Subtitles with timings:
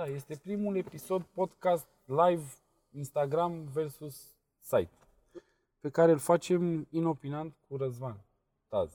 [0.00, 2.42] Da, este primul episod podcast live
[2.90, 4.20] Instagram versus
[4.60, 4.90] site
[5.80, 8.20] pe care îl facem inopinant cu Răzvan
[8.68, 8.90] Taz.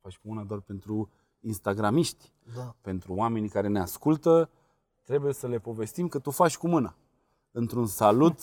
[0.00, 2.74] Faci cu una doar pentru instagramiști, Da.
[2.80, 4.50] pentru oamenii care ne ascultă,
[5.02, 6.96] trebuie să le povestim că tu faci cu mâna.
[7.50, 8.38] Într-un salut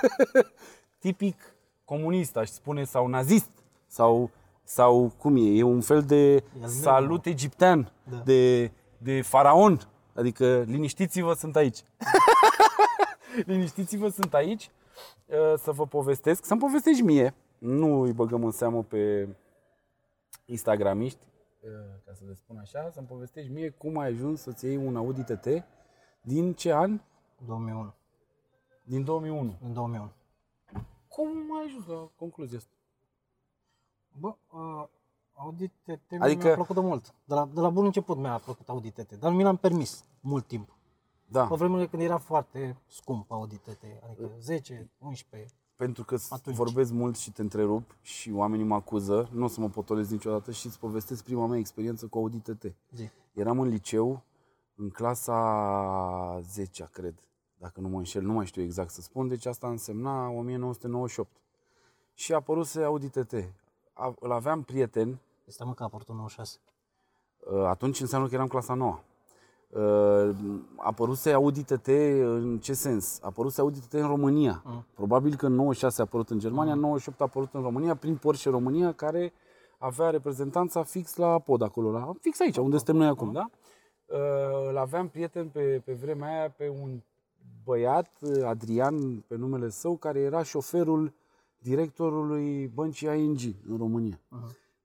[0.98, 3.50] tipic comunist, aș spune, sau nazist,
[3.86, 4.30] sau,
[4.70, 8.16] sau cum e, e un fel de salut egiptean, Da.
[8.16, 9.80] de, de faraon.
[10.14, 11.78] Adică liniștiți-vă, sunt aici.
[13.50, 14.70] liniștiți-vă, sunt aici
[15.26, 17.34] uh, să vă povestesc, să-mi povestești mie.
[17.58, 19.28] Nu îi băgăm în seamă pe
[20.44, 21.26] instagramiști,
[21.60, 21.70] uh,
[22.04, 25.22] ca să le spun așa, să-mi povestești mie cum ai ajuns să-ți iei un Audi
[25.22, 25.46] TT
[26.22, 27.00] din ce an?
[27.46, 27.94] 2001.
[28.82, 29.58] Din 2001.
[29.64, 30.10] În 2001.
[31.08, 32.70] Cum ai ajuns la concluzia asta?
[34.18, 34.84] Bă, uh,
[35.32, 36.46] Audi TT Adică- adică...
[36.46, 37.14] mi-a plăcut de mult.
[37.24, 40.04] De la, de la bun început mi-a plăcut Audi TT, dar nu mi l-am permis
[40.20, 40.68] mult timp.
[41.26, 45.54] Da, Pe vremurile când era foarte scump Audi TT, adică 10, 11.
[45.76, 46.56] pentru că Atunci.
[46.56, 50.50] vorbesc mult și te întrerup și oamenii mă acuză, nu o să mă potolesc niciodată
[50.52, 52.74] și îți povestesc prima mea experiență cu Audi TT.
[52.90, 53.10] Zi.
[53.32, 54.22] Eram în liceu,
[54.74, 57.14] în clasa 10 cred,
[57.56, 61.30] dacă nu mă înșel, nu mai știu exact să spun, deci asta însemna 1998.
[62.14, 63.34] Și a apăruse Audi TT.
[64.00, 66.58] A- Îl aveam prieten, Este mă că a apărut în 96.
[67.38, 68.98] Uh, atunci înseamnă că eram clasa 9.
[70.76, 71.86] A apăruse Audi TT
[72.22, 73.18] în ce sens?
[73.22, 74.62] A apăruse Audi TT în România.
[74.64, 74.84] Mm.
[74.94, 78.16] Probabil că în 96 a apărut în Germania, în 98 a apărut în România prin
[78.16, 79.32] Porsche România, care
[79.78, 83.50] avea reprezentanța fix la pod acolo, la, fix aici, unde suntem noi acum, da?
[84.06, 87.00] Uh, Îl aveam prieten pe, pe vremea aia pe un
[87.64, 88.10] băiat,
[88.44, 91.12] Adrian, pe numele său, care era șoferul
[91.62, 94.20] directorului băncii ING în România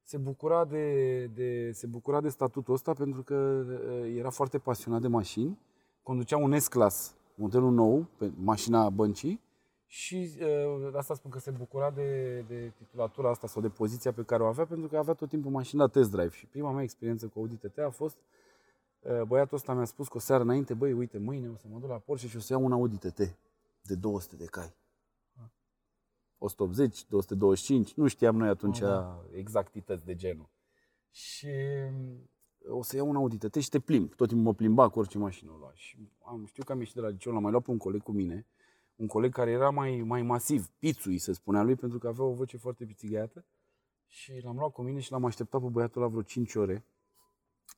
[0.06, 5.02] se bucura de, de, se bucura de statutul ăsta pentru că uh, era foarte pasionat
[5.02, 5.60] de mașini,
[6.04, 9.42] conducea un S-Class, modelul nou, pe mașina băncii
[9.86, 14.12] și uh, de asta spun că se bucura de, de titulatura asta sau de poziția
[14.12, 16.84] pe care o avea pentru că avea tot timpul mașina test drive și prima mea
[16.84, 18.18] experiență cu Audi TT a fost
[19.02, 21.80] uh, băiatul ăsta mi-a spus cu o seară înainte, băi, uite, mâine o să mă
[21.80, 23.18] duc la Porsche și o să iau un Audi TT
[23.82, 24.74] de 200 de cai.
[26.38, 29.24] 180, 225, nu știam noi atunci Da.
[29.32, 30.50] exactități de genul.
[31.12, 31.50] Și
[32.68, 34.16] o să iau un Audi TT și te plimb.
[34.16, 35.72] Tot timpul mă plimba cu orice mașină o lua.
[35.74, 38.04] Și am, știu că am ieșit de la liceu, l-am mai luat pe un coleg
[38.04, 38.48] cu mine,
[38.96, 42.34] un coleg care era mai, mai masiv, pițui se spunea lui, pentru că avea o
[42.34, 43.46] voce foarte pițigheată.
[44.08, 46.86] Și l-am luat cu mine și l-am așteptat pe băiatul la vreo 5 ore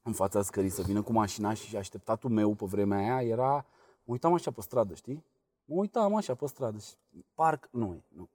[0.04, 3.66] în fața scării să vină cu mașina și așteptatul meu pe vremea aia era,
[4.04, 5.26] mă uitam așa pe stradă, știi?
[5.66, 6.96] Mă uitam așa pe stradă și
[7.34, 8.30] parc, nu, nu, nu.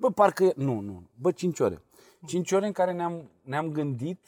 [0.00, 1.82] Bă, parcă, e- nu, nu, bă, 5 ore.
[2.26, 4.18] 5 ore în care ne-am, ne-am gândit,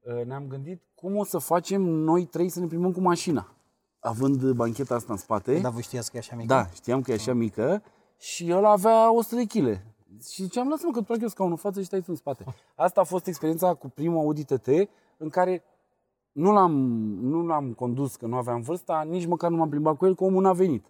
[0.00, 3.48] uh, ne-am gândit cum o să facem noi trei să ne plimbăm cu mașina.
[4.00, 5.58] Având bancheta asta în spate.
[5.58, 6.54] Dar voi știați că e așa mică?
[6.54, 7.82] Da, știam că e așa mică
[8.18, 9.80] și el avea 100 de kg.
[10.30, 12.44] Și ziceam, lasă-mă că îți plac eu scaunul în față și stai tu în spate.
[12.74, 14.68] Asta a fost experiența cu primul Audi TT
[15.16, 15.62] în care
[16.32, 16.72] nu l-am,
[17.20, 20.24] nu l-am condus că nu aveam vârsta, nici măcar nu m-am plimbat cu el, că
[20.24, 20.86] omul n-a venit.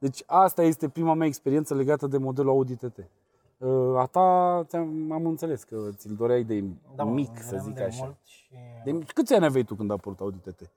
[0.00, 2.98] Deci asta este prima mea experiență legată de modelul Audi TT.
[3.58, 7.64] Uh, A ta ți-am, am înțeles că ți-l doreai de Da, mă, mic, să vreau
[7.64, 8.04] zic de așa.
[8.04, 8.44] Mult și...
[8.84, 9.12] De, mic.
[9.12, 10.70] câți ani aveai tu când a apărut Audi TT?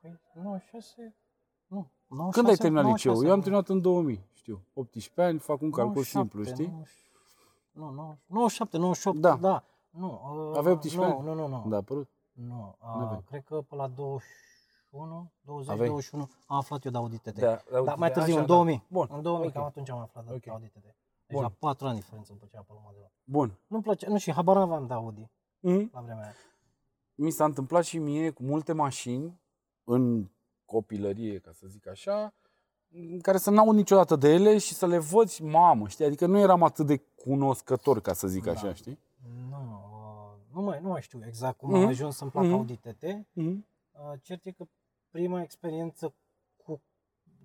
[0.00, 1.14] Păi, 96...
[1.66, 3.26] Nu, 96, Când ai terminat 96, liceu?
[3.26, 3.42] Eu am nu.
[3.42, 4.60] terminat în 2000, știu.
[4.74, 6.66] 18 ani, fac un calcul 97, simplu, știi?
[6.66, 6.92] 90
[7.72, 9.36] Nu, nu, 97, 98, Da.
[9.36, 9.64] da.
[9.90, 10.20] Nu,
[10.50, 11.24] uh, Aveai 18 nu, ani?
[11.26, 11.64] Nu, nu, nu.
[11.68, 12.08] Da, a apărut.
[12.32, 13.16] Nu, N-aveai.
[13.16, 15.88] uh, cred că pe la 21, 20, Aveai?
[15.88, 17.38] 21 am aflat eu de Audi TT.
[17.38, 18.52] Da, Da, Audi mai TT, târziu, așa, în da.
[18.54, 18.84] 2000.
[18.88, 19.52] Bun, În 2000, ok.
[19.52, 20.48] cam atunci am aflat de Ok.
[20.48, 20.94] Audi TT.
[21.28, 21.42] Deci Bun.
[21.42, 23.10] la 4 ani diferență îmi plăcea pe modelul.
[23.24, 23.58] Bun.
[23.66, 25.90] Nu-mi plăcea, nu și habar n-aveam de Audi Mm-hmm.
[25.92, 26.34] la vremea aia.
[27.14, 29.40] Mi s-a întâmplat și mie cu multe mașini
[29.84, 30.30] în
[30.64, 32.34] copilărie, ca să zic așa,
[32.90, 36.04] în care să n-aud niciodată de ele și să le văd și mamă, știi?
[36.04, 38.50] Adică nu eram atât de cunoscător, ca să zic Da.
[38.50, 38.98] așa, știi?
[39.50, 41.78] Nu, uh, nu mai, nu mai știu exact cum Mhm.
[41.78, 42.56] am ajuns să-mi placă Mhm.
[42.56, 43.04] Audi TT.
[43.04, 43.58] Mm-hmm.
[43.90, 44.64] Uh, Cert e că
[45.10, 46.14] prima experiență cu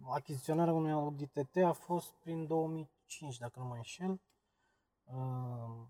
[0.09, 4.19] achiziționarea unui Audi TT a fost prin 2005, dacă nu mă înșel.
[5.03, 5.85] Uh,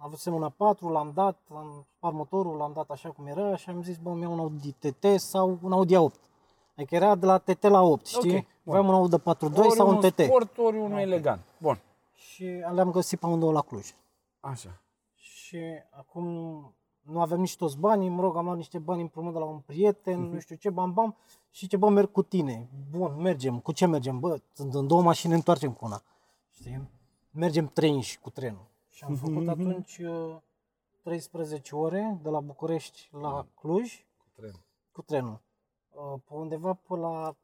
[0.00, 3.82] Avusem un A4, l-am dat, am spart motorul, l-am dat așa cum era și am
[3.82, 6.20] zis, bă, îmi iau un Audi TT sau un Audi A8.
[6.76, 8.36] Adică era de la TT la 8, știi?
[8.36, 8.74] Ok, bun.
[8.76, 10.20] Aveam un Audi 42 sau un unul TT.
[10.20, 10.98] sport, ori unul Ok.
[10.98, 11.40] elegant.
[11.58, 11.80] Bun.
[12.14, 13.94] Și le-am găsit pe amândouă la Cluj.
[14.40, 14.80] Așa.
[15.14, 15.58] Și
[15.90, 16.26] acum
[17.10, 19.58] nu avem nici toți banii, mă rog, am luat niște bani împrumut de la un
[19.58, 20.32] prieten, Mhm.
[20.32, 21.16] nu știu ce, bam, bam,
[21.50, 22.68] și ce, bă, merg cu tine.
[22.90, 23.60] Bun, mergem.
[23.60, 24.18] Cu ce mergem?
[24.20, 26.02] Bă, sunt în două mașini, ne întoarcem cu una.
[26.50, 26.88] Știi?
[27.30, 28.66] Mergem trei și cu trenul.
[28.88, 29.48] Și am făcut Mhm.
[29.48, 30.36] atunci uh,
[31.02, 34.60] 13 ore de la București la Cluj Cu trenul.
[34.92, 35.40] cu trenul.
[35.90, 37.36] Uh, Pe undeva pe la,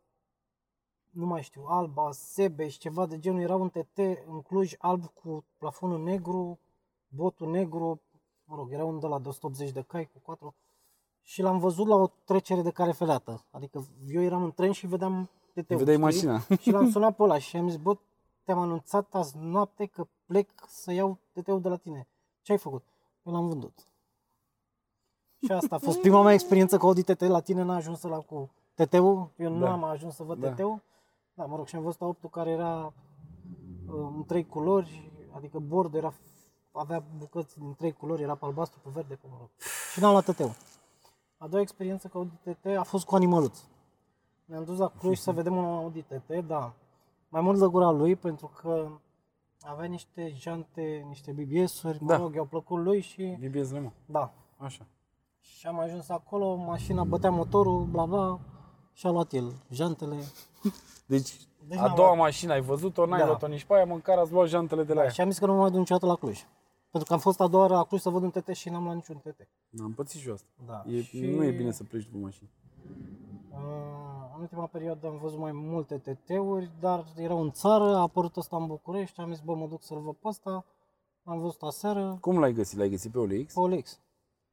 [1.10, 5.44] nu mai știu, Alba, Sebeș, ceva de genul, era un TT în Cluj alb cu
[5.58, 6.58] plafonul negru,
[7.08, 8.00] botul negru,
[8.44, 10.54] mă rog, era un de la de 180 de cai cu 4
[11.22, 13.44] și l-am văzut la o trecere de care feleată.
[13.50, 15.76] Adică eu eram în tren și vedeam TT-ul.
[15.76, 16.26] Vedeai știi?
[16.28, 16.38] mașina.
[16.62, 17.96] Și l-am sunat pe ăla și am zis, bă,
[18.44, 22.08] te-am anunțat azi noapte că plec să iau TT-ul de la tine.
[22.42, 22.84] Ce ai făcut?
[23.22, 23.86] Eu l-am vândut.
[25.42, 27.20] Și asta a fost prima mea experiență cu Audi TT.
[27.20, 29.30] La tine n-a ajuns la cu TT-ul.
[29.36, 29.72] Eu nu Da.
[29.72, 30.50] am ajuns să văd Da.
[30.52, 30.82] TT-ul.
[31.34, 32.92] Da, mă rog, și am văzut A8 care era
[33.86, 36.14] uh, în trei culori, adică bordul era,
[36.78, 39.48] avea bucăți din trei culori, era pe albastru, pe verde, pe mă rog.
[39.92, 40.54] Și n-am luat TT-ul.
[41.38, 43.58] A doua experiență cu Audi TT a fost cu animăluț.
[44.44, 46.72] Ne-am dus la Cluj să vedem un Audi TT, da.
[47.28, 48.86] Mai mult de gura lui, pentru că
[49.60, 52.16] avea niște jante, niște BBS-uri, Da.
[52.16, 53.90] mă rog, i-au plăcut lui și BBS mă.
[54.06, 54.32] da.
[54.56, 54.86] Așa.
[55.40, 58.38] Și am ajuns acolo, mașina bătea motorul, bla bla,
[58.92, 60.16] și a luat el jantele.
[61.06, 61.36] Deci,
[61.68, 62.18] Deci a n-am doua luat.
[62.18, 63.26] mașină ai văzut-o, n-ai Da.
[63.26, 65.08] luat-o nici pe aia, măcar ați luat jantele de la ea.
[65.08, 66.46] Și am zis că nu mă mai duc niciodată la Cluj.
[66.94, 68.82] Pentru că am fost a doua oară la Cluj să văd un TT și n-am
[68.84, 69.48] luat niciun TT.
[69.82, 70.46] Am pățit și eu asta.
[70.66, 70.84] Da.
[70.86, 72.48] E, și, Nu e bine să pleci după mașină.
[73.52, 73.58] uh,
[74.34, 78.56] În ultima perioadă am văzut mai multe TT-uri, dar erau în țară, a apărut ăsta
[78.56, 80.64] în București, am zis, bă, mă duc să-l văd pe ăsta.
[81.22, 82.78] L-am văzut aseară Cum l-ai găsit?
[82.78, 83.52] L-ai găsit pe OLX?
[83.54, 84.00] pe OLX.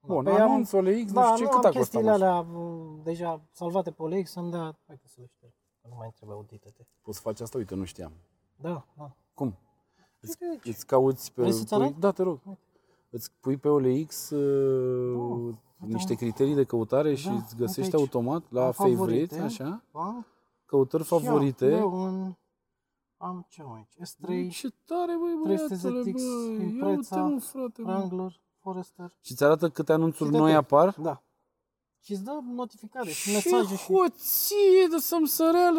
[0.05, 2.09] Bun, Păi am- anunț OLX, Da, nu știu ce, nu, cât am a costat chestiile
[2.09, 2.27] mașina?
[2.37, 4.61] alea uh, deja salvate pe OLX, să-mi dea...
[4.87, 6.87] Hai că să le șterg, că nu mai îmi trebuie Audi TT.
[7.01, 7.57] Poți să faci asta?
[7.57, 8.11] Uite, nu știam.
[8.55, 9.11] Da, da.
[9.33, 9.57] Cum?
[10.21, 10.75] Îți, Uite aici.
[10.75, 11.41] îți cauți pe...
[11.41, 11.97] Vrei să-ți pui, arăt?
[11.97, 12.39] da, te rog.
[13.09, 18.05] Îți pui pe OLX uh, niște criterii de căutare și Da, îți găsești uite aici.
[18.05, 19.39] automat la Am favorite, favorite.
[19.39, 20.25] așa, Da?
[20.65, 21.65] căutări Și am favorite.
[21.67, 22.37] Leon,
[23.17, 23.93] am ce am aici?
[24.09, 26.57] S3, Ce tare, băi, 300 băiatule, ZX, băi.
[26.57, 27.89] Ia Impreza, uite, mă, frate, bă.
[27.91, 29.17] Wrangler, Forester.
[29.21, 30.59] Și ți arată câte anunțuri Și de noi tot.
[30.63, 30.95] apar?
[31.01, 31.23] Da.
[31.99, 33.85] Și îți dă notificare și Ce mesaje și...
[33.93, 35.27] hoție de să-mi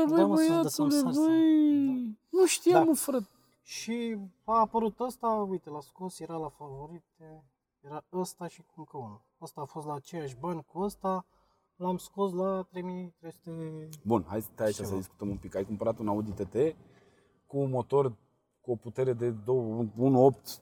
[0.08, 2.18] băi, Da, mă, să- de băiatule, să-mi sari, să- băi.
[2.28, 2.88] Nu știam, Da.
[2.88, 3.26] mă, frate.
[3.62, 7.44] Și a apărut ăsta, uite, l-a scos, era la favorite,
[7.80, 9.20] era ăsta și cu încă unul.
[9.42, 11.24] Ăsta a fost la aceiași bani cu ăsta,
[11.76, 13.88] l-am scos la 3300...
[14.04, 14.88] Bun, hai stai aici Ceva.
[14.88, 15.54] să discutăm un pic.
[15.54, 16.54] Ai cumpărat un Audi TT
[17.46, 18.12] cu un motor
[18.60, 19.90] cu o putere de dou- 1.8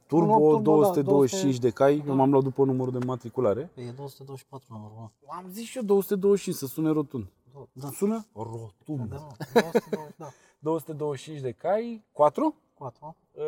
[0.06, 1.99] turbo, 1.8 turbo, da, 225 de cai.
[1.99, 2.05] da.
[2.11, 3.61] Eu m-am luat după numărul de matriculare.
[3.75, 5.11] E 224 numărul, mă.
[5.37, 7.31] Am zis și eu 225 să sune rotund.
[7.73, 7.88] Da.
[7.91, 8.26] Sună?
[8.35, 9.08] Rotund.
[9.11, 10.29] Da, mă, 220, da.
[10.58, 13.44] 225 de cai, 4, 4, uh,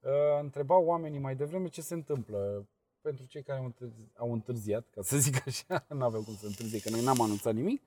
[0.00, 0.10] Uh,
[0.42, 2.68] întrebau oamenii mai devreme ce se întâmplă
[3.00, 6.46] pentru cei care au întârzi- au întârziat, ca să zic așa, nu aveau cum să
[6.46, 7.82] întârzie, că noi n-am anunțat nimic.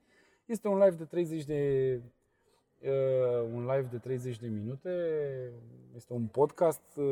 [0.46, 2.02] Este un live de 30 de uh,
[3.54, 4.90] un live de 30 de minute,
[5.94, 7.04] este un podcast, uh,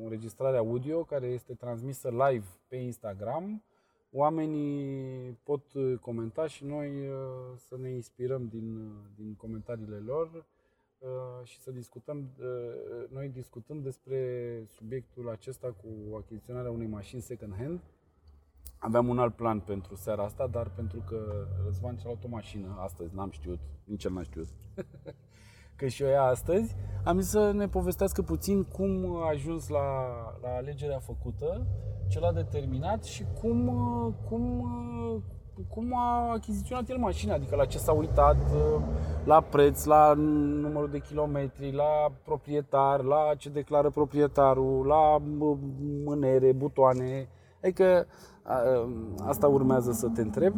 [0.00, 3.62] o înregistrare audio care este transmisă live pe Instagram.
[4.12, 7.14] Oamenii pot uh, comenta și noi uh,
[7.56, 10.46] să ne inspirăm din, uh, din comentariile lor
[10.98, 11.08] uh,
[11.44, 14.18] și să discutăm, uh, noi discutăm despre
[14.68, 17.80] subiectul acesta cu achiziționarea unei mașini second hand.
[18.82, 22.78] Aveam un alt plan pentru seara asta, dar pentru că Răzvan și-a luat o mașină
[22.78, 24.48] astăzi, n-am știut, nici el n-a știut
[25.76, 30.06] că și eu ia astăzi, am zis să ne povestească puțin cum a ajuns la,
[30.42, 31.66] la alegerea făcută,
[32.08, 35.22] ce l-a determinat și cum, uh, cum, uh,
[35.68, 38.82] cum a achiziționat el mașina, adică la ce s-a uitat, uh,
[39.24, 45.56] la preț, la numărul de kilometri, la proprietar, la ce declară proprietarul, la uh,
[46.04, 47.28] mânere, butoane.
[47.62, 48.06] Adică
[48.42, 48.88] a-
[49.26, 50.54] asta urmează să te întreb.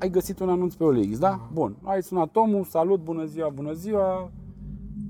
[0.00, 1.48] Ai găsit un anunț pe OLX, da?
[1.52, 1.76] Bun.
[1.82, 4.30] Ai sunat omul, salut, bună ziua, bună ziua.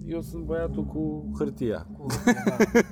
[0.06, 1.86] Eu sunt băiatul cu hârtia.
[1.98, 2.56] Cu, da.
[2.58, 2.82] Uh,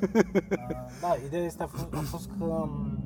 [1.03, 2.99] da, ideea este a fost, a fost că um,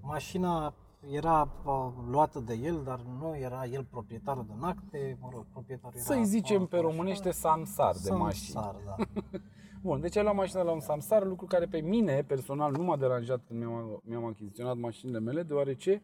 [0.00, 0.74] mașina
[1.10, 5.96] era uh, luată de el, dar nu era el proprietarul de acte, mă rog, proprietarul
[5.96, 6.04] era...
[6.04, 8.50] Să-i zicem uh, pe românește samsar de mașini.
[8.50, 8.94] Samsar, da.
[9.84, 12.96] Bun, deci ai luat mașina la un samsar, lucru care pe mine, personal, nu m-a
[12.96, 16.02] deranjat când mi-am, mi-am achiziționat mașinile mele, deoarece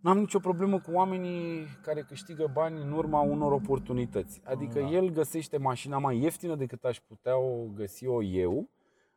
[0.00, 4.40] n-am nicio problemă cu oamenii care câștigă bani în urma unor oportunități.
[4.44, 4.90] Adică Da.
[4.90, 8.68] el găsește mașina mai ieftină decât aș putea o găsi o eu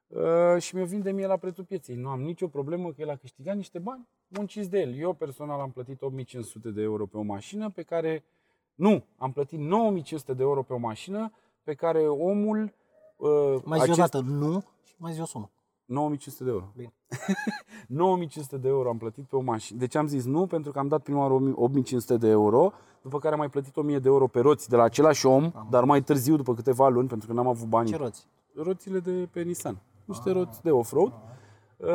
[0.08, 1.96] uh, și mi-o vinde mie la prețul pieței.
[1.96, 4.94] Nu am nicio problemă că el a câștigat niște bani munciți de el.
[4.96, 8.24] Eu personal am plătit 8500 de euro pe o mașină pe care
[8.76, 11.32] nu, am plătit 9500 de euro pe o mașină
[11.64, 12.74] pe care omul
[13.16, 15.52] uh, Mai zi o dată nu și mai zi o sumă.
[15.86, 16.72] 9500 de euro.
[16.76, 16.94] Bine.
[17.88, 19.80] 9500 de euro am plătit pe o mașină.
[19.80, 23.34] Deci am zis nu, pentru că am dat prima oară 8500 de euro, după care
[23.34, 26.36] am mai plătit 1000 de euro pe roți de la același om, dar mai târziu,
[26.36, 27.90] după câteva luni, pentru că n-am avut bani.
[27.90, 28.28] Ce roți?
[28.56, 29.82] roțile de pe Nissan.
[30.06, 31.14] Niște roți de off-road.
[31.78, 31.90] Uh,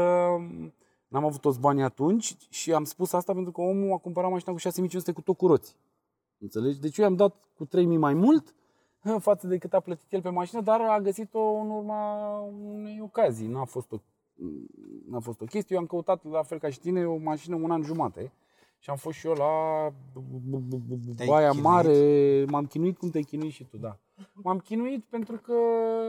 [1.08, 4.52] n-am avut toți banii atunci și am spus asta pentru că omul a cumpărat mașina
[4.52, 5.76] cu 6500 cu tot cu roți.
[6.38, 6.80] Înțelegi?
[6.80, 8.54] Deci eu i-am dat cu 3000 mai mult
[9.28, 12.40] față de cât a plătit el pe mașină, dar a găsit-o în urma
[12.74, 13.46] unei ocazii.
[13.46, 13.96] N-a fost o,
[15.08, 15.74] n-a fost o chestie.
[15.74, 18.32] Eu am căutat, la fel ca și tine, o mașină un an jumate.
[18.78, 19.52] Și am fost și eu la
[21.16, 21.64] Te-ai Baia chinuit?
[21.64, 23.98] Mare, m-am chinuit cum te-ai chinuit și tu, da.
[24.32, 25.54] M-am chinuit pentru că,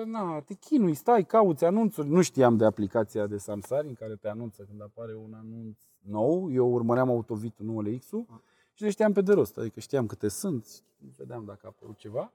[0.05, 2.09] na, te chinui, stai, cauți anunțuri.
[2.09, 6.51] Nu știam de aplicația de Samsari în care te anunță când apare un anunț nou.
[6.51, 8.25] Eu urmăream Autovitul, nu OLX-ul
[8.73, 9.57] și le știam pe de rost.
[9.57, 10.83] Adică știam câte sunt,
[11.17, 12.31] vedeam dacă a apărut ceva.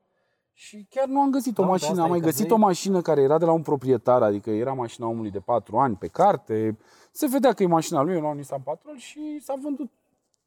[0.57, 1.91] Și chiar nu am găsit o Da, pe mașină.
[1.91, 4.23] asta Am e mai că găsit vrei- o mașină care era de la un proprietar,
[4.23, 6.79] adică era mașina omului de 4 ani pe carte.
[7.11, 9.91] Se vedea că e mașina lui, eu la un Nissan Patrol și s-a vândut.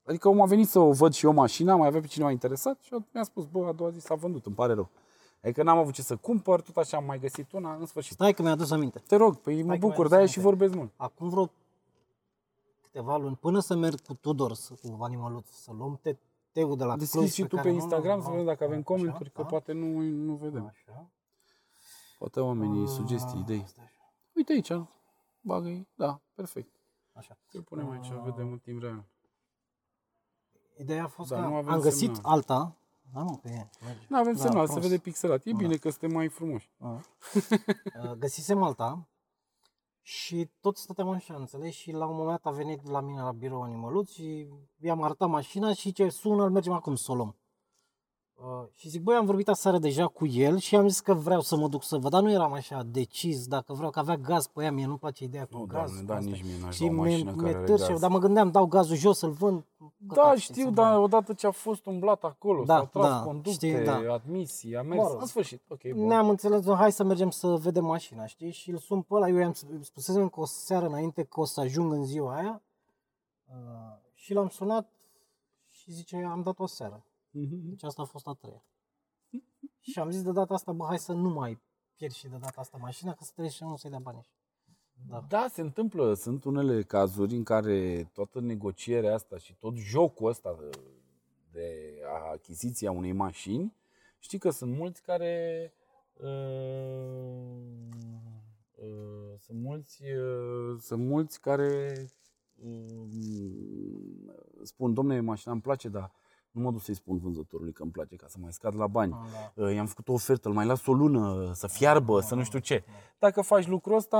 [0.05, 2.77] Adică omul a venit să o văd și eu mașina, mai avea pe cineva interesat
[2.81, 4.89] și mi-a spus, bă, a doua zi s-a vândut, îmi pare rău.
[5.43, 8.13] Adică n-am avut ce să cumpăr, tot așa am mai găsit una, în sfârșit.
[8.13, 9.01] Stai că mi-a adus aminte.
[9.07, 10.57] Te rog, păi mă Hai că bucur, mai de-aia sunt și multe.
[10.57, 10.91] vorbesc mult.
[10.95, 11.49] Acum vreo
[12.81, 16.15] câteva luni, până să merg cu Tudor, să, cu Animăluț, să luăm te-
[16.59, 18.63] teul de la Deschizi Cluj, și tu care pe nu Instagram l-am să vedem dacă
[18.63, 19.47] avem așa, comentarii, că da?
[19.47, 20.65] poate nu, nu vedem.
[20.65, 21.11] Așa.
[22.17, 23.63] Poate oamenii, Ah, sugestii, idei.
[23.67, 24.13] stai așa.
[24.35, 24.71] Uite aici,
[25.41, 26.75] bagă da, perfect.
[27.13, 27.37] Așa.
[27.51, 28.21] Îl punem aici, Ah.
[28.23, 29.05] vedem în timp real.
[30.77, 32.31] Ideea a fost Da, că nu avem am găsit semnal.
[32.31, 32.77] alta.
[33.13, 33.69] Da, nu, că e.
[33.85, 34.05] merge.
[34.09, 34.89] Nu avem Da, semnal, se frumos.
[34.89, 35.45] vede pixelat.
[35.45, 35.57] E Da.
[35.57, 36.69] bine că suntem mai frumoși.
[36.77, 36.87] Da.
[38.03, 39.07] Uh, Găsisem alta
[40.07, 41.77] și tot stăteam așa, înțelegi?
[41.77, 44.47] Și la un moment dat a venit la mine la birou Animăluț și
[44.81, 47.35] i-am arătat mașina și ce sună, mergem acum să o luăm.
[48.43, 51.41] Uh, și zic, băi, am vorbit aseară deja cu el și am zis că vreau
[51.41, 54.47] să mă duc să văd, dar nu eram așa decis dacă vreau, că avea gaz
[54.47, 55.73] pe ea, mie nu-mi place ideea cu Nu, gaz.
[55.91, 56.31] doamne, cu da, astea.
[56.31, 57.99] nici mie n-aș Și lua o mi-e, mașină mi-e care are târșe, gaz.
[57.99, 59.65] dar mă gândeam, dau gazul jos, să-l vând.
[59.97, 61.03] Da, căcat, știu, să-mi dar bani.
[61.03, 64.13] odată ce a fost umblat acolo, Da, s-au tras da, conducte, știi, da.
[64.13, 65.21] admisii, a mers, Mă rog.
[65.21, 66.05] în sfârșit, ok, bun.
[66.07, 68.51] Ne-am înțeles, zis, hai să mergem să vedem mașina, știi?
[68.51, 71.59] Și îl sun pe ăla, eu i-am spusesem că o seară înainte că o să
[71.59, 72.61] ajung în ziua aia
[73.49, 73.55] uh,
[74.13, 74.89] și l-am sunat
[75.69, 77.01] și zice, am dat o seară.
[77.39, 77.69] Mhm.
[77.69, 78.63] Deci asta a fost a treia.
[79.91, 81.59] și am zis de data asta, bă, hai să nu mai
[81.95, 84.27] pierd și de data asta mașina, că să trebuie și unul să-i dea bani.
[85.09, 85.25] Da.
[85.27, 86.13] Da, se întâmplă.
[86.13, 90.69] Sunt unele cazuri în care toată negocierea asta și tot jocul ăsta de,
[91.51, 91.99] de
[92.33, 93.75] achiziția unei mașini,
[94.19, 95.73] știi că sunt mulți care
[96.13, 96.27] uh,
[98.75, 102.05] uh, sunt mulți uh, sunt mulți care
[102.55, 103.07] uh,
[104.63, 106.11] spun, domne, mașina îmi place, dar
[106.57, 109.11] nu mă duc să-i spun vânzătorului că îmi place ca să mai scad la bani.
[109.55, 109.63] Da.
[109.63, 112.59] Uh, i-am făcut o ofertă, îl mai las o lună să fiarbă, să nu știu
[112.59, 112.83] ce.
[113.19, 114.17] Dacă faci lucrul ăsta,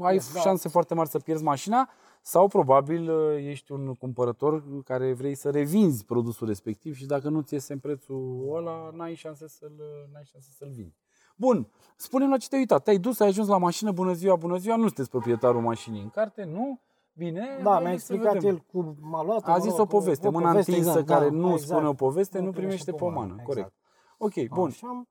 [0.00, 0.40] ai Da.
[0.40, 1.90] șanse foarte mari să pierzi mașina
[2.22, 7.40] sau probabil uh, ești un cumpărător care vrei să revinzi produsul respectiv și dacă nu
[7.40, 9.72] ți iese în prețul ăla, n-ai șanse să-l,
[10.12, 10.96] n-ai șanse să-l vinzi.
[11.36, 12.82] Bun, spune-mi la ce te-ai uitat.
[12.82, 16.10] Te-ai dus, ai ajuns la mașină, bună ziua, bună ziua, nu sunteți proprietarul mașinii în
[16.10, 16.80] carte, nu?
[17.20, 18.48] Bine, Da, hai mi-a să explicat vedem.
[18.50, 19.48] el cum m-a luat.
[19.48, 21.70] A zis o poveste, mâna întinsă care nu exact.
[21.70, 23.44] spune o poveste, nu primește pomană, exact.
[23.44, 23.72] corect.
[24.18, 24.68] Ok, bun.
[24.68, 25.02] Așa,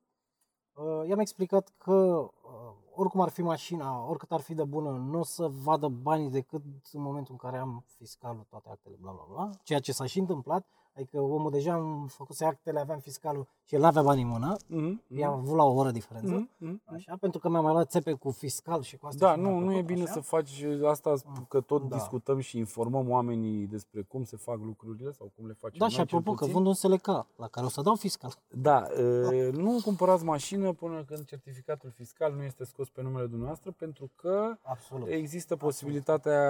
[0.73, 5.19] uh, i-am explicat că uh, oricum ar fi mașina, oricât ar fi de bună, nu
[5.19, 6.61] o să vadă banii decât
[6.91, 9.49] în momentul în care am fiscalul, toate actele, bla bla bla.
[9.63, 13.83] Ceea ce s-a și întâmplat, adică omul deja am făcut actele, aveam fiscalul și el
[13.83, 16.33] avea bani în mână, Mhm, mhm, i-a avut la o oră diferență.
[16.33, 16.81] mhm, mhm.
[16.85, 19.25] Așa, pentru că mi-am mai luat țepe cu fiscal și cu asta.
[19.25, 20.11] Da, și mi-a nu, nu e plăcut, bine așa.
[20.11, 21.13] să faci asta,
[21.47, 21.95] că tot Da.
[21.95, 25.93] discutăm și informăm oamenii despre cum se fac lucrurile sau cum le facem Da, noi,
[25.93, 26.53] și apropo cel că puțin.
[26.53, 28.33] vând un SLK, la care o să dau fiscal.
[28.47, 28.87] Da,
[29.31, 34.09] e, nu cumpărați mașină până când certificatul fiscal nu este scos pe numele dumneavoastră, pentru
[34.15, 35.07] că Absolut.
[35.07, 36.41] există posibilitatea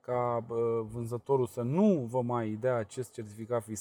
[0.00, 3.80] ca bă, vânzătorul să nu vă mai dea acest certificat fiscal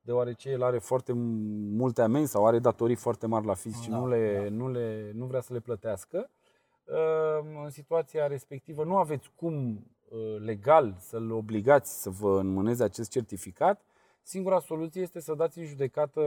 [0.00, 3.96] deoarece el are foarte multe amenzi sau are datorii foarte mari la fisc și Da,
[3.96, 6.30] nu, le, nu, le, nu vrea să le plătească.
[6.84, 13.10] Ehm, În situația respectivă nu aveți cum uh, legal să-l obligați să vă înmâneze acest
[13.10, 13.82] certificat.
[14.22, 16.20] Singura soluție este să dați în judecată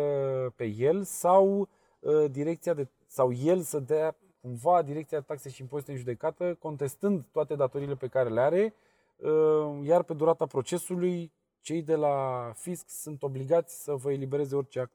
[0.55, 5.61] pe el sau uh, direcția de, sau el să dea cumva direcția de taxe și
[5.61, 8.73] impozite în judecată, contestând toate datoriile pe care le are,
[9.15, 11.31] uh, iar pe durata procesului
[11.61, 12.15] cei de la
[12.55, 14.93] fisc sunt obligați să vă elibereze orice act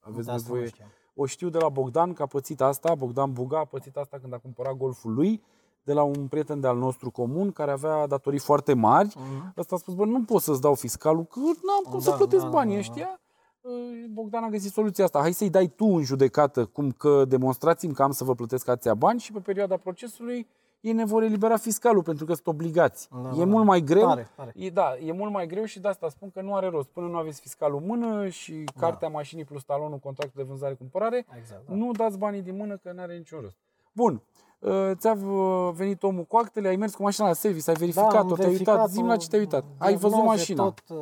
[0.00, 0.70] aveți De asta nu nevoie.
[0.72, 0.88] știam.
[1.14, 4.32] O știu de la Bogdan că a pățit asta, Bogdan Buga a pățit asta când
[4.32, 5.42] a cumpărat golful lui,
[5.82, 9.14] de la un prieten de al nostru comun care avea datorii foarte mari.
[9.16, 9.52] Mhm.
[9.56, 12.42] Ăsta a spus, bă, nu pot să-ți dau fiscalul, că n-am cum să Da, plătesc
[12.42, 13.20] da, banii da, ăștia.
[13.60, 13.72] uh,
[14.12, 15.18] Bogdan a găsit soluția asta.
[15.20, 18.94] Hai să-i dai tu în judecată cum că demonstrați-mi că am să vă plătesc ația
[18.94, 20.46] bani și pe perioada procesului
[20.80, 23.08] ei ne vor elibera fiscalul pentru că sunt obligați.
[23.22, 23.70] Da, e da, mult da.
[23.70, 24.06] mai greu.
[24.06, 24.52] Tare, tare.
[24.54, 26.88] E, da, e mult mai greu și de asta spun că nu are rost.
[26.88, 28.80] Până nu aveți fiscalul în mână și Da.
[28.80, 31.74] cartea mașinii plus talonul, contractul de vânzare-cumpărare, Exact, da.
[31.74, 33.56] nu dați banii din mână că nu are niciun rost.
[33.92, 34.22] Bun.
[34.58, 38.12] Uh, Ți-a uh, venit omul cu actele, ai mers cu mașina la service, ai verificat-o,
[38.12, 39.64] Da, am te-ai uitat, verificat-o, zi la ce te-ai uitat.
[39.78, 40.98] Ai văzut diagnoze, mașina, Tot, uh,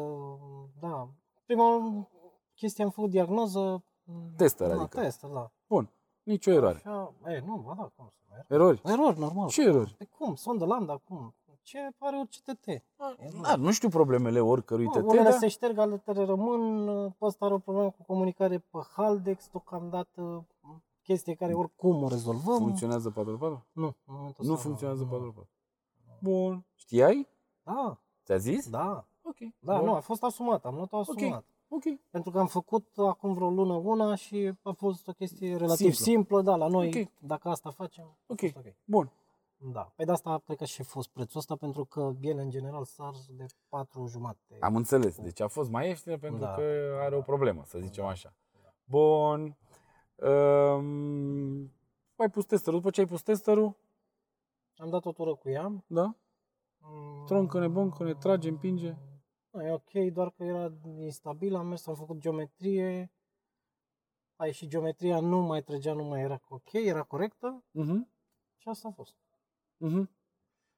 [0.81, 1.09] da.
[1.47, 1.65] Prima
[2.55, 3.83] chestie am făcut diagnoză.
[4.37, 5.01] Tester, da, adică.
[5.01, 5.51] Tester, da.
[5.67, 5.91] Bun,
[6.25, 6.77] nicio eroare.
[6.77, 8.81] Așa, e, nu, ba da, cum să mai Erori?
[8.85, 9.49] Erori, normal.
[9.49, 9.95] Ce erori?
[9.99, 10.35] Pe cum?
[10.35, 11.35] Sondă lambda, cum?
[11.63, 12.83] Ce are orice TT?
[13.43, 15.33] Da, nu știu problemele oricărui Nu, TT, unele dar...
[15.33, 16.87] se șterg, altele rămân.
[17.19, 20.47] Pe ăsta are o problemă cu comunicare pe Haldex, deocamdată
[21.03, 22.59] chestie care oricum o rezolvăm.
[22.59, 25.09] Funcționează 4 Nu, în momentul Nu ăsta funcționează nu.
[25.09, 25.49] 4
[26.21, 26.65] Bun.
[26.75, 27.29] Știai?
[27.63, 28.69] Da, Ți-a zis?
[28.69, 29.07] da.
[29.23, 29.37] Ok.
[29.59, 29.85] Da, Bun.
[29.85, 31.45] nu, a fost asumat, am luat-o asumat.
[31.69, 31.83] Ok.
[32.11, 36.05] Pentru că am făcut acum vreo lună una și a fost o chestie relativ Simplă.
[36.05, 37.11] simplă, da, la noi, Ok.
[37.21, 38.39] dacă asta facem, a Ok.
[38.41, 38.75] fost ok.
[38.85, 39.13] Bun.
[39.73, 42.51] Da, pe de asta cred că și a fost prețul ăsta, pentru că ele în
[42.51, 44.57] general sar de 4 jumate.
[44.61, 45.19] Am înțeles.
[45.19, 46.55] Deci a fost mai ieftină pentru Da.
[46.55, 46.63] că
[47.01, 48.35] are o problemă, să zicem așa.
[48.85, 49.57] Bun.
[50.17, 51.61] Um,
[52.17, 52.79] ai pus testerul.
[52.79, 53.77] După ce ai pus testerul,
[54.77, 55.85] Am dat o tură cu ea.
[55.87, 56.15] da?
[56.79, 58.97] Mm, Troncă-ne, boncă-ne, trage, împinge.
[59.55, 63.13] Nu, e ok, doar că era instabil, am mers, am făcut geometrie.
[64.37, 68.09] Ai și geometria nu mai trăgea, nu mai era ok, era corectă Mhm.
[68.57, 69.15] și asta a fost.
[69.77, 70.11] Mhm.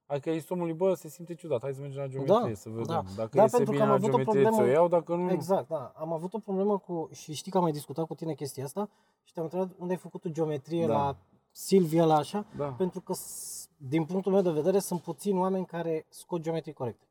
[0.06, 1.60] Adică istomului, bă, se simte ciudat.
[1.62, 2.84] Hai să mergem la geometrie, Da, să vedem.
[2.84, 3.02] da.
[3.16, 5.14] Dacă Da, iese pentru că bine am la avut o geometrie, ți-o problemă- iau, dacă
[5.14, 5.30] nu...
[5.30, 5.92] Exact, da.
[5.96, 8.90] Am avut o problemă cu, și știi că am mai discutat cu tine chestia asta
[9.22, 10.92] și te-am întrebat unde ai făcut tu geometrie Da.
[10.92, 11.16] la
[11.50, 12.72] Silvia, la așa, Da.
[12.72, 17.05] pentru că, s- din punctul meu de vedere, sunt puțini oameni care scot geometrii corecte.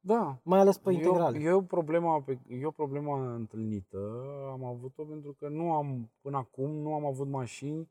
[0.00, 0.38] Da.
[0.42, 1.38] Mai ales pe Eu, integrale.
[1.38, 3.98] eu, problema, pe, eu problema întâlnită
[4.50, 7.88] am avut-o pentru că nu am, până acum, nu am avut mașini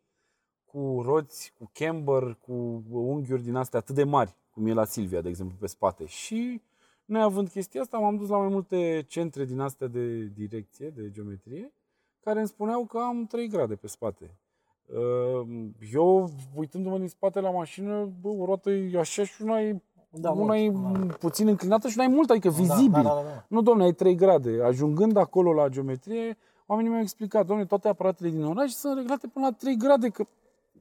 [0.65, 5.21] cu roți, cu camber, cu unghiuri din astea atât de mari, cum e la Silvia,
[5.21, 6.05] de exemplu, pe spate.
[6.05, 6.61] Și
[7.05, 11.73] neavând chestia asta, m-am dus la mai multe centre din astea de direcție, de geometrie,
[12.19, 14.37] care îmi spuneau că am 3 grade pe spate.
[14.85, 19.81] Uh, Eu, uitându-mă din spate la mașină, bă, o roată e așa și una e,
[20.09, 20.69] Da, una mult, e
[21.07, 21.13] da.
[21.13, 22.91] puțin înclinată și una e mult, adică Da, vizibil.
[22.91, 23.45] Da, da, da.
[23.47, 24.61] Nu, domne, ai 3 grade.
[24.63, 29.45] Ajungând acolo la geometrie, oamenii mi-au explicat, domne, toate aparatele din oraș sunt reglate până
[29.45, 30.25] la 3 grade, că,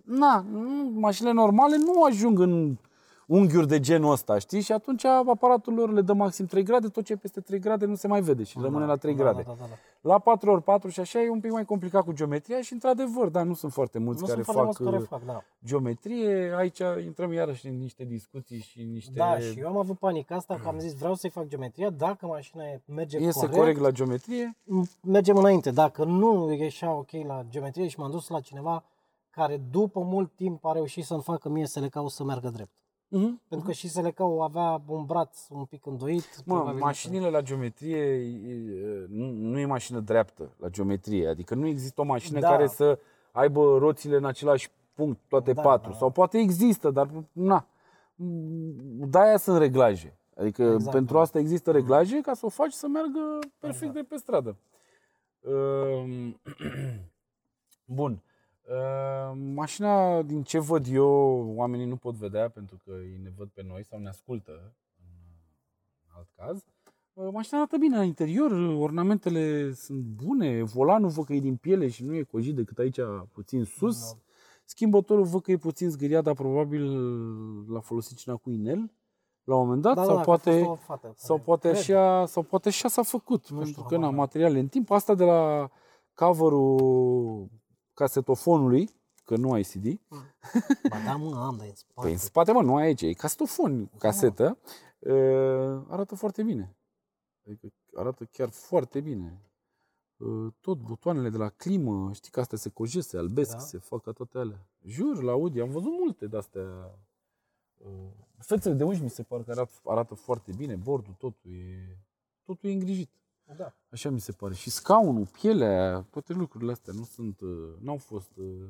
[0.05, 2.77] na, nu, mașinile normale nu ajung în
[3.27, 4.61] unghiuri de genul ăsta, știi?
[4.61, 7.87] Și atunci aparatul lor le dă maxim 3 grade, tot ce e peste 3 grade
[7.87, 9.43] nu se mai vede și rămâne la 3 da, grade.
[9.43, 9.77] Da, da, da, da.
[10.01, 13.55] La 4x4 și așa e un pic mai complicat cu geometria și într-adevăr, da, nu
[13.55, 15.45] sunt foarte mulți Nu care sunt foarte fac mulți care uh, fac, da.
[15.65, 16.55] geometrie.
[16.57, 19.13] Aici intrăm iarăși în niște discuții și niște...
[19.15, 22.27] Da, și eu am avut panica asta că am zis vreau să-i fac geometria, dacă
[22.27, 24.57] mașina e- merge Iese corect, corect la geometrie.
[25.03, 25.71] mergem înainte.
[25.71, 28.85] Dacă nu ieșea ok la geometrie și m-am dus la cineva
[29.31, 32.71] care după mult timp a reușit să-mi facă mie SLK-ul să meargă drept.
[33.09, 33.41] Mhm.
[33.49, 36.45] Pentru că și SLK-ul avea un braț un pic îndoit.
[36.45, 41.29] Mă, probabil mașinile la geometrie e, nu, nu e mașină dreaptă la geometrie.
[41.29, 42.49] Adică nu există o mașină Da.
[42.49, 42.99] care să
[43.33, 45.91] aibă roțile în același punct, toate Da, patru.
[45.91, 45.97] da.
[45.97, 47.67] Sau poate există, dar na.
[49.09, 50.19] De-aia sunt reglaje.
[50.37, 51.21] Adică Exact, pentru da.
[51.21, 54.57] asta există reglaje ca să o faci să meargă perfect de pe stradă.
[55.47, 56.41] Ehm,
[57.85, 58.23] Bun.
[58.69, 63.49] Ehm, Mașina, din ce văd eu, oamenii nu pot vedea pentru că ei ne văd
[63.49, 64.53] pe noi sau ne ascultă
[66.03, 66.65] în alt caz.
[67.13, 68.51] Uh, Mașina arată bine la interior,
[68.81, 72.99] ornamentele sunt bune, volanul văd că e din piele și nu e cojit decât aici
[73.33, 74.13] puțin sus.
[74.13, 74.19] Da.
[74.65, 76.83] Schimbătorul văd că e puțin zgâriat, dar probabil
[77.73, 78.91] l-a folosit cineva cu inel
[79.45, 81.47] la un moment dat Da, sau da, că a poate fost o fată sau care-
[81.47, 81.81] poate cred.
[81.81, 84.19] așa, sau poate așa s-a făcut, Nu pentru știu, că na, habar n-am.
[84.21, 84.91] materiale în timp.
[84.91, 85.71] Asta de la
[86.15, 87.49] cover-ul
[87.97, 88.91] casetofonului,
[89.25, 90.01] că nu ai CD,
[90.91, 92.01] Ba da, mă, am, dar e în spate.
[92.01, 94.59] Păi în spate, mă, nu ai aici, e casetofon cu casetă.
[94.99, 96.77] Uh, arată foarte bine.
[97.47, 99.41] Adică arată chiar foarte bine.
[100.17, 103.59] Uh, Tot butoanele de la climă, știi că astea se cojesc, se albesc, Da.
[103.59, 104.67] se fac ca toate alea.
[104.85, 106.99] Jur, la Audi, am văzut multe de-astea.
[107.77, 111.99] Uh, Fețele de unși mi se pare că arată, arată foarte bine, bordul, totul e,
[112.45, 113.11] totul e îngrijit.
[113.57, 113.75] Da.
[113.91, 114.55] Așa mi se pare.
[114.55, 118.69] Și scaunul, pielea, toate lucrurile astea nu sunt, uh, n-au fost uh,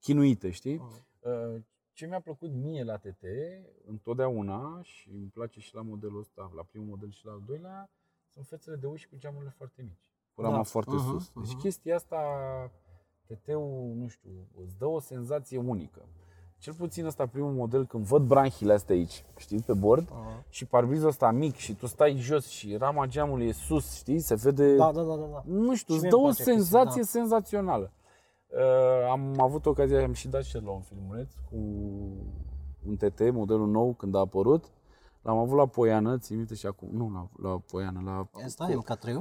[0.00, 0.76] chinuite, știi?
[0.78, 0.90] Mm.
[1.20, 3.24] Uh, Ce mi-a plăcut mie la TT,
[3.86, 7.90] întotdeauna, și îmi place și la modelul ăsta, la primul model și la al doilea,
[8.32, 10.10] sunt fețele de uși cu geamurile foarte mici.
[10.34, 10.62] Cu rama Da.
[10.62, 11.30] foarte Mhm, sus.
[11.34, 11.58] Deci mhm.
[11.58, 12.16] chestia asta,
[13.26, 16.08] TT-ul, nu știu, îți dă o senzație unică.
[16.60, 20.48] Cel puțin ăsta primul model, când văd branchile astea aici, știi, pe bord, Uh-huh.
[20.48, 24.34] și parbrizul ăsta mic și tu stai jos și rama geamului e sus, știi, se
[24.34, 25.42] vede, Da, da, da, da, da.
[25.46, 27.06] nu știu, Și îți mie dă îmi o place chestia, senzație da.
[27.06, 27.92] senzațională.
[28.46, 31.56] Uh, am avut ocazia, am și dat și la un filmuleț cu
[32.86, 34.64] un TT, modelul nou, când a apărut.
[35.22, 38.76] L-am avut la Poiană, țin minte și acum, nu la, la Poiană, la Asta e
[38.76, 39.14] MK3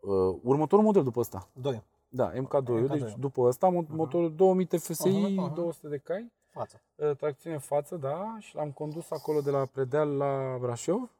[0.00, 1.48] uh, următorul model după ăsta.
[1.52, 1.82] 2
[2.14, 2.86] Da, MK2, MK2.
[2.88, 5.48] deci după ăsta, mo- motorul 2000 TFSI, Aha, aha.
[5.54, 6.82] 200 de cai, față.
[6.94, 11.10] uh, tracțiune față, da, și l-am condus acolo de la Predeal la Brașov,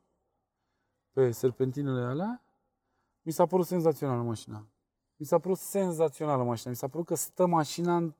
[1.13, 2.43] pe serpentinele alea.
[3.23, 4.67] Mi s-a părut senzațională mașina.
[5.17, 6.71] Mi s-a părut senzațională mașina.
[6.71, 8.15] Mi s-a părut că stă mașina în-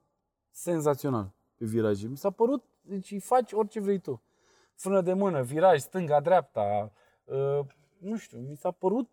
[0.51, 2.07] senzațional pe viraje.
[2.07, 4.21] Mi s-a părut, deci îi faci orice vrei tu.
[4.75, 6.91] Frână de mână, viraj, stânga, dreapta,
[7.23, 7.59] uh,
[7.97, 9.09] nu știu, mi s-a părut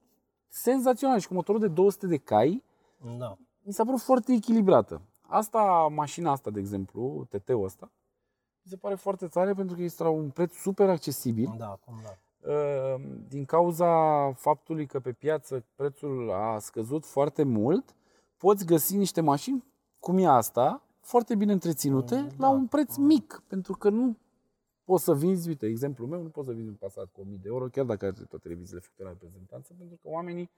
[0.49, 1.19] senzațional.
[1.19, 2.63] Și cu motorul de 200 de cai,
[3.19, 3.39] Da.
[3.63, 5.01] Mi s-a părut foarte echilibrată.
[5.23, 7.91] Asta, mașina asta, de exemplu, TT-ul ăsta,
[8.63, 11.55] mi se pare foarte tare pentru că este la un preț super accesibil.
[11.59, 12.19] Da, acum da.
[12.53, 13.87] Uh, din cauza
[14.33, 17.95] faptului că pe piață prețul a scăzut foarte mult,
[18.37, 19.65] poți găsi niște mașini,
[19.99, 22.49] cum e asta, foarte bine întreținute, Mm, la da.
[22.49, 24.17] un preț mic, pentru că nu
[24.85, 27.49] poți să vinzi, uite, exemplul meu, nu poți să vinzi un Passat cu 1000 de
[27.49, 30.51] euro, chiar dacă are toate televiziile făcute la reprezentanță, pentru că oamenii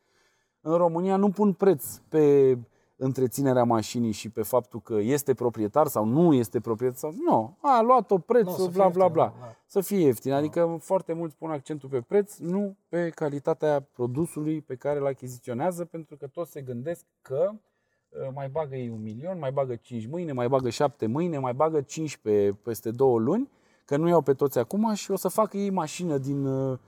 [0.61, 2.59] în România nu pun preț pe
[3.03, 6.99] întreținerea mașinii și pe faptul că este proprietar sau nu este proprietar.
[6.99, 7.15] Sau...
[7.29, 9.57] Nu, a luat-o Nu, prețul, să fie bla, bla, ieftin, bla da.
[9.67, 10.33] să fie ieftin.
[10.33, 15.85] Adică foarte mulți pun accentul pe preț, nu pe calitatea produsului pe care îl achiziționează,
[15.85, 20.07] pentru că toți se gândesc că uh, mai bagă ei un milion, mai bagă 5
[20.07, 23.51] mâine, mai bagă 7 mâine, mai bagă 15 peste două luni,
[23.85, 26.79] că nu iau pe toți acum și o să facă ei mașină din uh,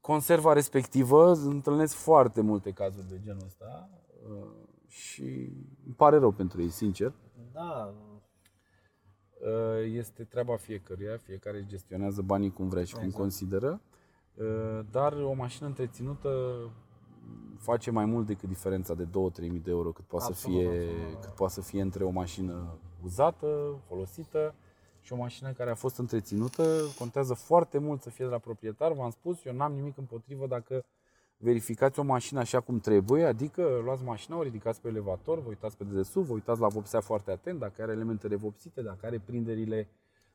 [0.00, 1.32] conserva respectivă.
[1.32, 3.90] Întâlnesc foarte multe cazuri de genul ăsta
[4.28, 5.22] uh, și
[5.84, 7.12] îmi pare rău pentru ei, sincer.
[7.52, 7.94] Da,
[9.40, 13.20] Uh, este treaba fiecăruia, fiecare gestionează banii cum vrea și cum Exact.
[13.22, 13.80] consideră,
[14.38, 16.58] Uh, dar o mașină întreținută
[17.58, 20.68] face mai mult decât diferența de 2-3 mii de euro cât poate, să Absolut, fie,
[20.68, 21.18] absolut, da.
[21.18, 24.54] cât poate să fie între o mașină uzată, folosită
[25.00, 26.62] și o mașină care a fost întreținută.
[26.98, 28.92] Contează foarte mult să fie de la proprietar.
[28.92, 30.84] V-am spus, eu n-am nimic împotrivă dacă
[31.38, 35.76] verificați o mașină așa cum trebuie, adică luați mașina, o ridicați pe elevator, vă uitați
[35.76, 39.88] pe dedesubt, vă uitați la vopsea foarte atent, dacă are elemente revopsite, dacă are prinderile,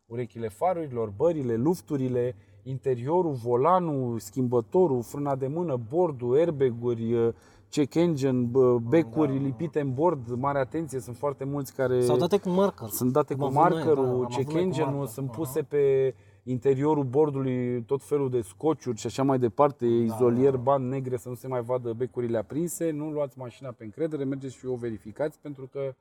[0.06, 7.34] urechile farurilor, bările, lufturile, interiorul, volanul, schimbătorul, frâna de mână, bordul, airbag-uri,
[7.70, 9.44] check engine, bă, becuri Da.
[9.44, 12.02] lipite în bord, mare atenție, sunt foarte mulți care...
[12.02, 12.88] s-au date cu marker.
[12.88, 15.14] Sunt date Am cu avut noi, da, markerul, am avut check noi cu engine-ul, marker.
[15.14, 15.38] sunt Aha.
[15.38, 20.58] puse pe interiorul bordului tot felul de scociuri și așa mai departe, izolier, da.
[20.58, 24.56] bani negre să nu se mai vadă becurile aprinse, nu luați mașina pe încredere, mergeți
[24.56, 25.96] și o verificați pentru că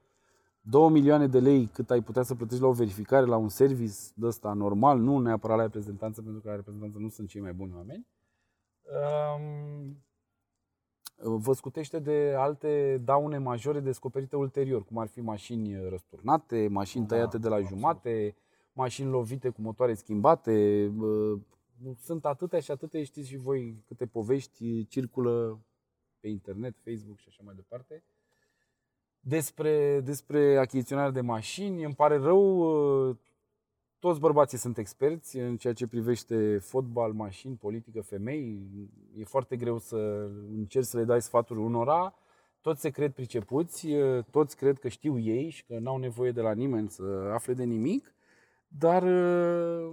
[0.61, 3.96] 2 milioane de lei cât ai putea să plătești la o verificare, la un service
[4.14, 7.52] de ăsta normal, nu neapărat la reprezentanță, pentru că la reprezentanță nu sunt cei mai
[7.52, 8.07] buni oameni,
[9.37, 9.96] um,
[11.38, 17.14] vă scutește de alte daune majore descoperite ulterior, cum ar fi mașini răsturnate, mașini Da,
[17.14, 17.78] tăiate de la absolut.
[17.78, 18.37] jumate,
[18.72, 20.87] mașini lovite cu motoare schimbate.
[20.94, 21.38] bă,
[21.98, 25.61] Sunt atâtea și atâtea, știți și voi câte povești circulă
[26.20, 28.04] pe internet, Facebook și așa mai departe.
[29.20, 33.18] Despre, despre achiziționarea de mașini, îmi pare rău, ă,
[33.98, 38.61] toți bărbații sunt experți în ceea ce privește fotbal, mașini, politică, femei.
[39.16, 39.96] E foarte greu să
[40.48, 42.14] încerci să le dai sfaturi unora.
[42.61, 46.40] Toți se cred pricepuți, ă, toți cred că știu ei și că n-au nevoie de
[46.40, 48.14] la nimeni să afle de nimic,
[48.78, 49.92] dar ă,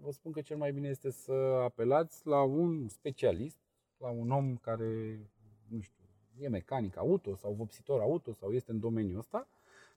[0.00, 1.32] vă spun că cel mai bine este să
[1.64, 3.58] apelați la un specialist,
[3.98, 5.20] la un om care,
[5.68, 6.04] nu știu,
[6.38, 9.48] e mecanic auto sau vopsitor auto sau este în domeniul ăsta,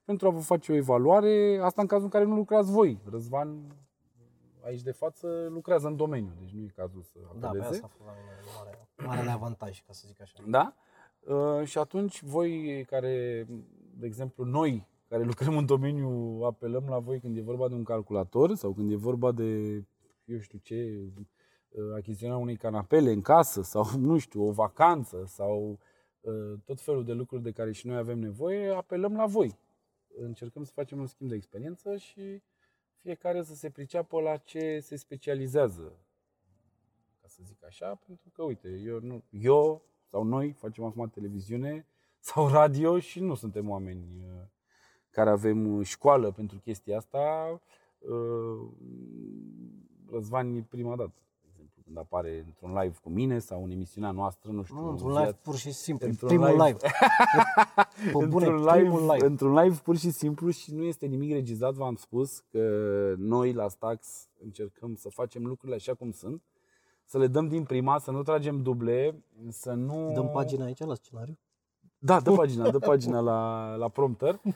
[0.04, 3.00] pentru a vă face o evaluare, asta în cazul în care nu lucrați voi.
[3.10, 3.76] Răzvan,
[4.64, 7.68] aici de față, lucrează în domeniu, deci nu e cazul să Da, pe apeleze.
[7.68, 10.38] asta a fost la mine mare, marele avantaj, ca să zic așa.
[10.46, 10.74] Da?
[11.34, 13.46] Uh, și atunci voi care,
[13.94, 17.84] de exemplu, noi care lucrăm în domeniu, apelăm la voi când e vorba de un
[17.84, 19.82] calculator sau când e vorba de,
[20.24, 20.98] eu știu ce,
[21.68, 25.78] uh, achiziționarea unei canapele în casă sau, nu știu, o vacanță sau
[26.20, 29.58] uh, tot felul de lucruri de care și noi avem nevoie, apelăm la voi.
[30.16, 32.42] Încercăm să facem un schimb de experiență și
[32.94, 35.92] fiecare să se priceapă la ce se specializează
[37.20, 41.86] ca să zic așa, pentru că, uite, eu, nu, eu sau noi facem acum televiziune
[42.18, 44.46] sau radio și nu suntem oameni uh,
[45.18, 47.20] care avem uh, școală pentru chestia asta.
[47.98, 48.68] Uh,
[50.10, 54.10] Răzvan e prima dată, de exemplu, când apare într-un live cu mine sau în emisiunea
[54.10, 54.80] noastră, nu știu.
[54.80, 55.24] Nu, într-un viață.
[55.26, 56.06] live pur și simplu.
[56.06, 56.64] Într-un primul live.
[56.64, 56.78] live.
[58.18, 59.26] Pe bune, într-un, live, primul live.
[59.26, 62.64] într-un live pur și simplu și nu este nimic regizat, v-am spus că
[63.16, 66.42] noi la Stax încercăm să facem lucrurile așa cum sunt,
[67.04, 70.12] să le dăm din prima, să nu tragem duble, să nu...
[70.14, 71.38] Dăm pagina aici la scenariu?
[72.00, 74.40] Da, dă pagina, dă pagina la, la prompter.
[74.44, 74.52] Uh,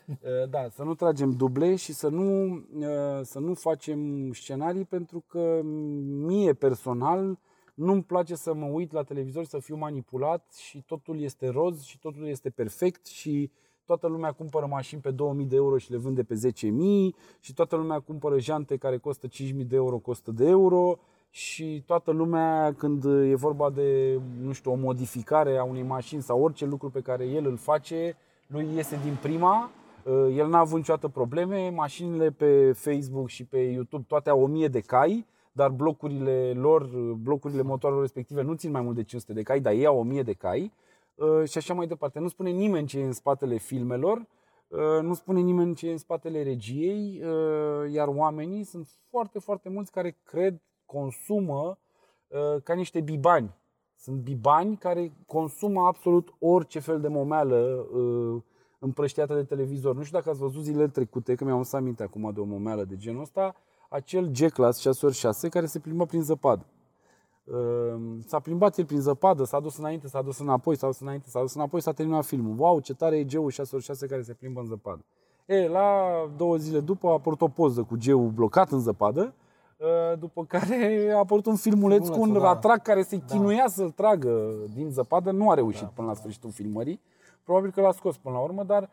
[0.51, 5.61] Da, să nu tragem duble și să nu, uh, să nu facem scenarii pentru că
[6.05, 7.39] mie personal
[7.75, 11.99] nu-mi place să mă uit la televizor, să fiu manipulat și totul este roz și
[11.99, 13.51] totul este perfect și
[13.85, 16.43] toată lumea cumpără mașini pe 2000 de euro și le vânde pe 10.000
[17.41, 20.99] și toată lumea cumpără jante care costă 5000 de euro, costă de euro
[21.35, 26.43] și toată lumea când e vorba de, nu știu, o modificare a unei mașini sau
[26.43, 28.17] orice lucru pe care el îl face,
[28.47, 29.71] lui iese din prima,
[30.05, 34.69] Uh, el n-a avut niciodată probleme, mașinile pe Facebook și pe YouTube toate au 1000
[34.69, 39.43] de cai, dar blocurile lor, blocurile motoarelor respective nu țin mai mult de 500 de
[39.43, 40.73] cai, dar ei au 1000 de cai
[41.15, 42.19] uh, și așa mai departe.
[42.19, 44.27] Nu spune nimeni ce e în spatele filmelor,
[44.69, 49.69] uh, nu spune nimeni ce e în spatele regiei, uh, iar oamenii sunt foarte, foarte
[49.69, 50.61] mulți care cred,
[50.93, 51.79] consumă
[52.29, 53.55] uh, ca niște bibani.
[53.97, 58.43] Sunt bibani care consumă absolut orice fel de momeală uh,
[58.79, 59.95] împrăștiată de televizor.
[59.95, 62.85] Nu știu dacă ați văzut zilele trecute, că mi-am adus aminte acum de o momeală
[62.85, 63.55] de genul ăsta,
[63.89, 66.67] acel G-Class 6x6 care se plimba prin zăpadă.
[67.45, 67.95] Uh,
[68.27, 71.41] S-a plimbat el prin zăpadă, s-a dus înainte, s-a dus înapoi, s-a dus înainte, s-a
[71.41, 72.55] dus înapoi, s-a terminat filmul.
[72.59, 75.05] Wow, ce tare e G-ul 6x6 care se plimbă în zăpadă.
[75.47, 76.03] E, la
[76.37, 79.52] două zile după a apărut o poză cu G-ul blocat în zăpadă, uh,
[80.19, 82.53] după care a apărut un filmuleț cu un Filmulețul, da.
[82.53, 85.31] ratrac care se chinuia să-l tragă din zăpadă.
[85.31, 87.01] Nu a reușit până la sfârșitul filmării.
[87.45, 88.91] Probabil că l-a scos până la urmă, dar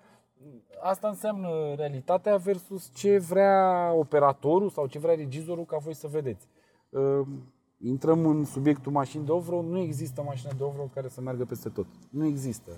[0.82, 6.48] asta înseamnă realitatea versus ce vrea operatorul sau ce vrea regizorul ca voi să vedeți.
[6.90, 7.28] Uh,
[7.82, 11.70] Intrăm în subiectul mașini de off nu există mașină de off care să meargă peste
[11.70, 11.86] tot.
[12.10, 12.72] Nu există.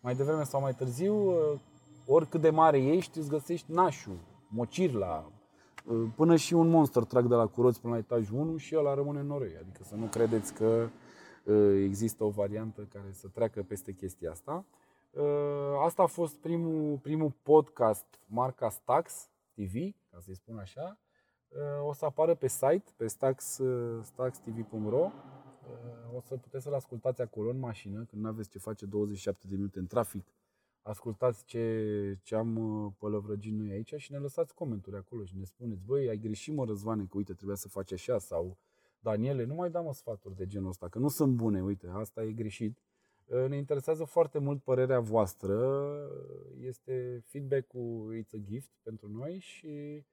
[0.00, 1.58] Mai devreme sau mai târziu, uh,
[2.06, 5.35] oricât de mare ești, îți găsești nașul, mocirla, uh,
[6.16, 9.20] până și un monster trag de la curoți până la etajul 1 și ăla rămâne
[9.20, 9.56] în noroi.
[9.60, 10.88] Adică să nu credeți că
[11.44, 14.64] uh, există o variantă care să treacă peste chestia asta.
[15.10, 15.22] Uh,
[15.84, 19.74] Asta a fost primul, primul podcast marca Stax TV,
[20.10, 20.98] ca să-i spun așa.
[21.48, 25.10] Uh, O să apară pe site, pe stax, uh, staxtv.ro.
[25.10, 29.46] Uh, O să puteți să-l ascultați acolo în mașină, când nu aveți ce face 27
[29.48, 30.26] de minute în trafic.
[30.86, 35.44] Ascultați ce, ce am uh, pălăvrăgit noi aici și ne lăsați comentarii acolo și ne
[35.44, 38.58] spuneți, băi, ai greșit mă Răzvane, că uite, trebuia să faci așa sau
[39.00, 42.22] Daniele, nu mai da mă sfaturi de genul ăsta, că nu sunt bune, uite, asta
[42.22, 42.78] e greșit.
[43.26, 45.78] Uh, Ne interesează foarte mult părerea voastră,
[46.60, 50.04] este feedback-ul It's a Gift pentru noi și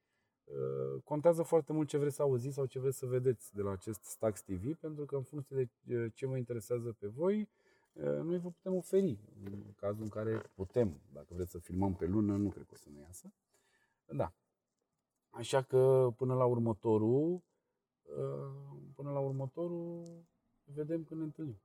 [0.43, 3.71] uh, contează foarte mult ce vreți să auziți sau ce vreți să vedeți de la
[3.71, 7.62] acest Stax TV, pentru că în funcție de uh, ce vă interesează pe voi, uh,
[8.01, 12.35] noi vă putem oferi, în cazul în care putem, dacă vreți să filmăm pe lună,
[12.37, 13.33] nu cred că o să ne iasă.
[14.05, 14.33] Da.
[15.29, 17.43] Așa că până la următorul,
[18.01, 20.23] uh, până la următorul,
[20.63, 21.61] vedem când ne întâlnim.